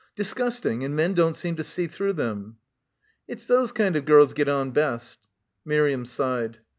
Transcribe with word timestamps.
Dis 0.15 0.33
gusting. 0.33 0.83
And 0.83 0.95
men 0.95 1.13
don't 1.13 1.35
seem 1.37 1.55
to 1.57 1.63
see 1.63 1.85
through 1.85 2.13
them." 2.13 2.57
"It's 3.27 3.45
those 3.45 3.71
kind 3.71 3.95
of 3.95 4.05
girls 4.05 4.33
get 4.33 4.49
on 4.49 4.71
best." 4.71 5.19
Miriam 5.63 6.05
sighed. 6.07 6.57